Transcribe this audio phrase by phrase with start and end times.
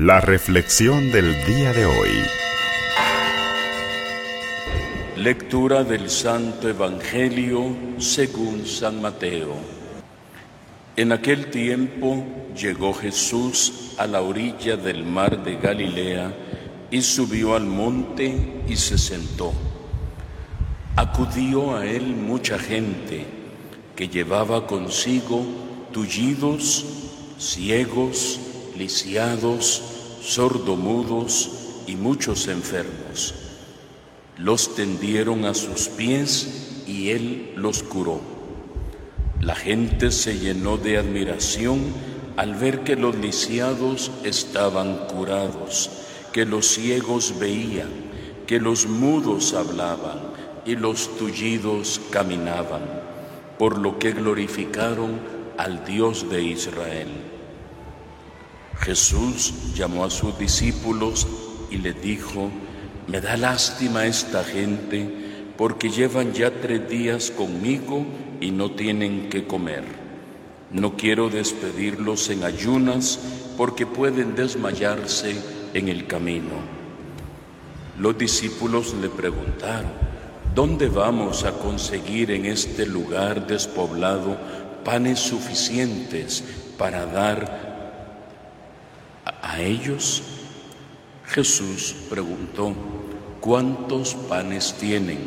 [0.00, 2.10] La reflexión del día de hoy.
[5.16, 9.54] Lectura del Santo Evangelio según San Mateo.
[10.94, 12.24] En aquel tiempo
[12.56, 16.32] llegó Jesús a la orilla del mar de Galilea
[16.92, 19.52] y subió al monte y se sentó.
[20.94, 23.26] Acudió a él mucha gente
[23.96, 25.44] que llevaba consigo
[25.90, 26.86] tullidos,
[27.36, 28.47] ciegos,
[28.78, 29.82] lisiados,
[30.22, 31.50] sordomudos
[31.86, 33.34] y muchos enfermos.
[34.36, 38.20] Los tendieron a sus pies y él los curó.
[39.40, 41.80] La gente se llenó de admiración
[42.36, 45.90] al ver que los lisiados estaban curados,
[46.32, 47.90] que los ciegos veían,
[48.46, 50.20] que los mudos hablaban
[50.64, 52.82] y los tullidos caminaban,
[53.58, 55.18] por lo que glorificaron
[55.56, 57.37] al Dios de Israel.
[58.80, 61.26] Jesús llamó a sus discípulos
[61.70, 62.50] y le dijo,
[63.06, 65.08] me da lástima esta gente
[65.56, 68.06] porque llevan ya tres días conmigo
[68.40, 69.84] y no tienen que comer.
[70.70, 73.18] No quiero despedirlos en ayunas
[73.56, 75.36] porque pueden desmayarse
[75.74, 76.78] en el camino.
[77.98, 79.90] Los discípulos le preguntaron,
[80.54, 84.36] ¿dónde vamos a conseguir en este lugar despoblado
[84.84, 86.44] panes suficientes
[86.78, 87.67] para dar
[89.62, 90.22] ellos?
[91.26, 92.74] Jesús preguntó,
[93.40, 95.18] ¿cuántos panes tienen?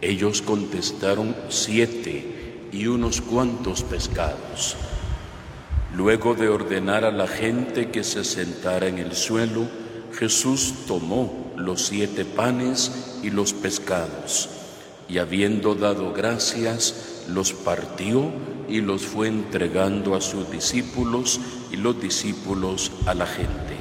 [0.00, 4.76] Ellos contestaron, siete y unos cuantos pescados.
[5.94, 9.68] Luego de ordenar a la gente que se sentara en el suelo,
[10.12, 14.48] Jesús tomó los siete panes y los pescados,
[15.08, 18.30] y habiendo dado gracias, los partió
[18.68, 23.76] y los fue entregando a sus discípulos y los discípulos a la gente.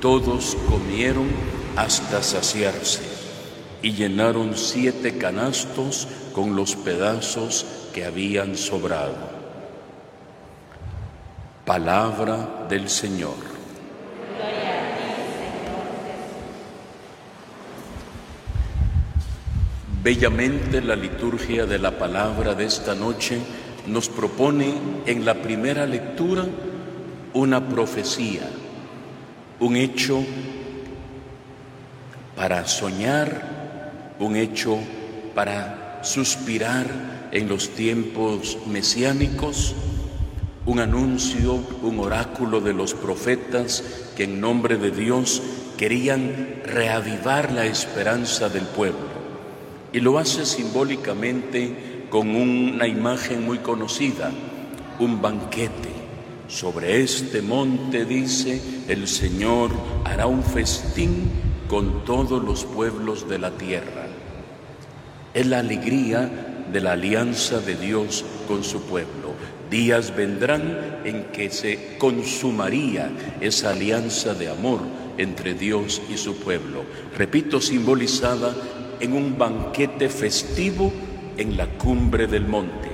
[0.00, 1.28] Todos comieron
[1.76, 3.02] hasta saciarse
[3.82, 9.36] y llenaron siete canastos con los pedazos que habían sobrado.
[11.64, 13.56] Palabra del Señor.
[20.02, 23.40] Bellamente la liturgia de la palabra de esta noche
[23.88, 26.44] nos propone en la primera lectura
[27.36, 28.48] una profecía,
[29.60, 30.24] un hecho
[32.34, 34.78] para soñar, un hecho
[35.34, 39.74] para suspirar en los tiempos mesiánicos,
[40.64, 43.84] un anuncio, un oráculo de los profetas
[44.16, 45.42] que en nombre de Dios
[45.76, 49.14] querían reavivar la esperanza del pueblo.
[49.92, 54.30] Y lo hace simbólicamente con una imagen muy conocida,
[54.98, 56.05] un banquete
[56.48, 59.70] sobre este monte, dice, el Señor
[60.04, 61.30] hará un festín
[61.68, 64.06] con todos los pueblos de la tierra.
[65.34, 69.34] Es la alegría de la alianza de Dios con su pueblo.
[69.70, 74.80] Días vendrán en que se consumaría esa alianza de amor
[75.18, 76.84] entre Dios y su pueblo.
[77.16, 78.54] Repito, simbolizada
[79.00, 80.92] en un banquete festivo
[81.36, 82.90] en la cumbre del monte.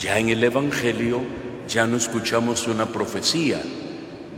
[0.00, 1.20] Ya en el Evangelio
[1.70, 3.62] ya no escuchamos una profecía,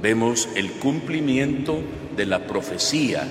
[0.03, 1.81] vemos el cumplimiento
[2.15, 3.26] de la profecía.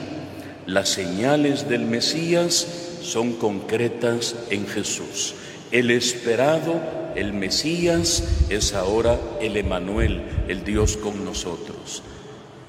[0.65, 2.67] Las señales del Mesías
[3.03, 5.35] son concretas en Jesús.
[5.71, 6.81] El esperado,
[7.15, 12.01] el Mesías, es ahora el Emanuel, el Dios con nosotros.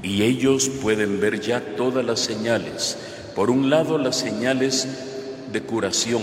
[0.03, 2.99] Y ellos pueden ver ya todas las señales.
[3.35, 4.87] Por un lado, las señales
[5.51, 6.23] de curación,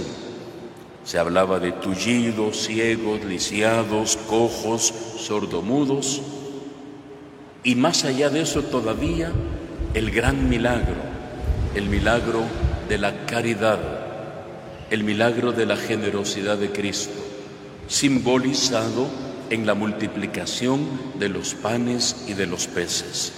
[1.09, 6.22] se hablaba de tullidos, ciegos, lisiados, cojos, sordomudos.
[7.64, 9.31] Y más allá de eso todavía
[9.96, 11.02] el gran milagro,
[11.74, 12.44] el milagro
[12.88, 13.80] de la caridad,
[14.92, 17.20] el milagro de la generosidad de Cristo,
[17.88, 19.08] simbolizado
[19.50, 20.86] en la multiplicación
[21.18, 23.34] de los panes y de los peces.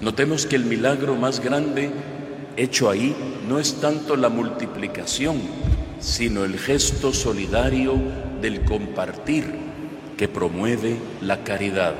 [0.00, 1.90] Notemos que el milagro más grande
[2.56, 3.16] hecho ahí
[3.48, 5.40] no es tanto la multiplicación,
[6.04, 7.94] sino el gesto solidario
[8.42, 9.46] del compartir
[10.18, 11.94] que promueve la caridad.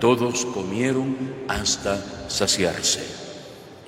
[0.00, 1.16] Todos comieron
[1.48, 3.00] hasta saciarse.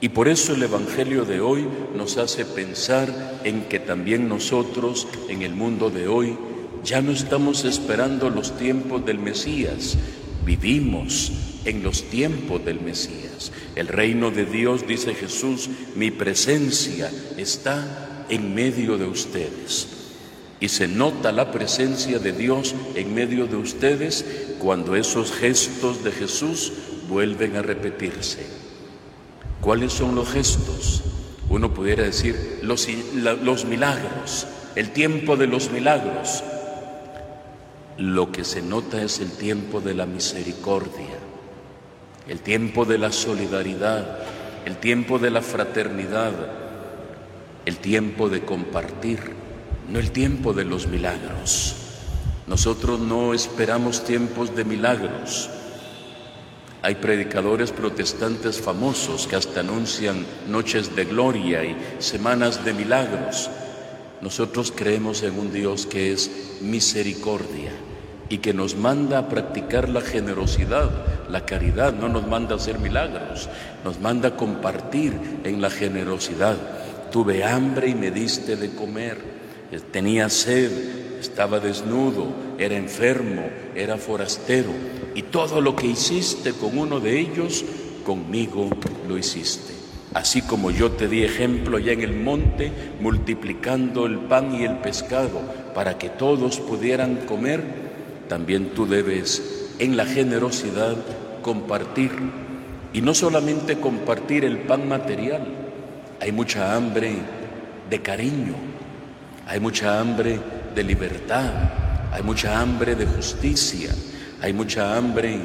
[0.01, 5.43] Y por eso el Evangelio de hoy nos hace pensar en que también nosotros en
[5.43, 6.39] el mundo de hoy
[6.83, 9.99] ya no estamos esperando los tiempos del Mesías,
[10.47, 11.33] vivimos
[11.67, 13.53] en los tiempos del Mesías.
[13.77, 19.88] El reino de Dios, dice Jesús, mi presencia está en medio de ustedes.
[20.61, 24.25] Y se nota la presencia de Dios en medio de ustedes
[24.59, 26.73] cuando esos gestos de Jesús
[27.09, 28.47] vuelven a repetirse.
[29.61, 31.03] ¿Cuáles son los gestos?
[31.49, 36.44] Uno pudiera decir los, los milagros, el tiempo de los milagros.
[37.97, 41.19] Lo que se nota es el tiempo de la misericordia,
[42.29, 44.21] el tiempo de la solidaridad,
[44.65, 46.60] el tiempo de la fraternidad,
[47.67, 49.21] el tiempo de compartir,
[49.89, 51.77] no el tiempo de los milagros.
[52.47, 55.51] Nosotros no esperamos tiempos de milagros.
[56.83, 63.51] Hay predicadores protestantes famosos que hasta anuncian noches de gloria y semanas de milagros.
[64.23, 67.73] Nosotros creemos en un Dios que es misericordia
[68.31, 70.91] y que nos manda a practicar la generosidad,
[71.29, 73.49] la caridad, no nos manda a hacer milagros,
[73.85, 76.57] nos manda a compartir en la generosidad.
[77.11, 79.19] Tuve hambre y me diste de comer,
[79.93, 80.71] tenía sed,
[81.21, 82.27] estaba desnudo,
[82.59, 83.43] era enfermo,
[83.75, 84.71] era forastero,
[85.15, 87.65] y todo lo que hiciste con uno de ellos,
[88.05, 88.71] conmigo
[89.09, 89.75] lo hiciste.
[90.12, 94.79] Así como yo te di ejemplo ya en el monte, multiplicando el pan y el
[94.79, 95.41] pescado
[95.75, 97.62] para que todos pudieran comer,
[98.29, 100.97] también tú debes en la generosidad
[101.43, 102.11] compartir.
[102.93, 105.69] Y no solamente compartir el pan material,
[106.20, 107.14] hay mucha hambre
[107.88, 108.55] de cariño,
[109.46, 110.38] hay mucha hambre
[110.75, 111.50] de libertad,
[112.12, 113.90] hay mucha hambre de justicia,
[114.43, 115.40] hay mucha hambre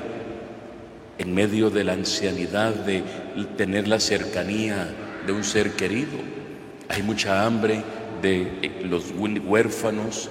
[1.17, 3.03] en medio de la ancianidad, de
[3.55, 4.93] tener la cercanía
[5.25, 6.17] de un ser querido.
[6.89, 7.81] Hay mucha hambre
[8.21, 10.29] de eh, los huérfanos,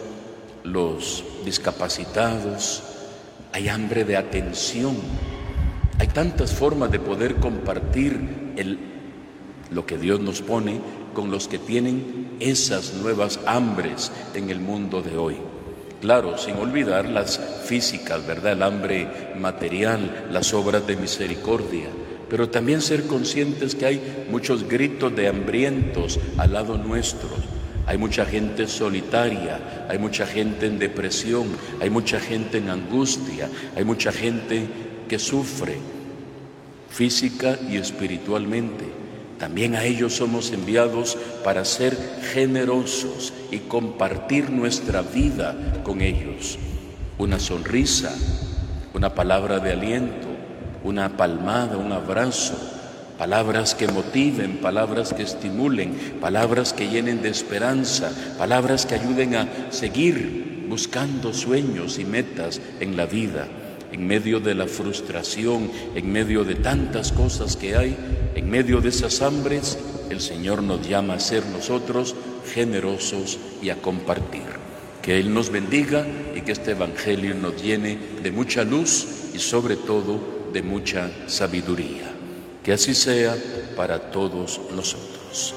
[0.63, 2.83] los discapacitados.
[3.53, 4.97] Hay hambre de atención.
[5.99, 8.94] Hay tantas formas de poder compartir el,
[9.71, 10.81] lo que Dios nos pone
[11.15, 15.37] con los que tienen esas nuevas hambres en el mundo de hoy.
[16.01, 18.53] Claro, sin olvidar las físicas, ¿verdad?
[18.53, 19.09] El hambre
[19.39, 21.87] material, las obras de misericordia,
[22.29, 27.31] pero también ser conscientes que hay muchos gritos de hambrientos al lado nuestro.
[27.87, 31.47] Hay mucha gente solitaria, hay mucha gente en depresión,
[31.81, 34.67] hay mucha gente en angustia, hay mucha gente
[35.09, 35.79] que sufre
[36.91, 39.04] física y espiritualmente.
[39.39, 41.97] También a ellos somos enviados para ser
[42.33, 46.59] generosos y compartir nuestra vida con ellos.
[47.19, 48.15] Una sonrisa,
[48.95, 50.29] una palabra de aliento,
[50.85, 52.55] una palmada, un abrazo,
[53.19, 59.49] palabras que motiven, palabras que estimulen, palabras que llenen de esperanza, palabras que ayuden a
[59.71, 63.49] seguir buscando sueños y metas en la vida
[63.95, 67.97] en medio de la frustración, en medio de tantas cosas que hay,
[68.35, 69.79] en medio de esas hambres,
[70.11, 72.17] el Señor nos llama a ser nosotros
[72.53, 74.43] generosos y a compartir.
[75.01, 76.05] Que Él nos bendiga
[76.35, 80.19] y que este Evangelio nos llene de mucha luz y sobre todo
[80.53, 82.11] de mucha sabiduría.
[82.65, 83.37] Que así sea
[83.77, 85.55] para todos nosotros.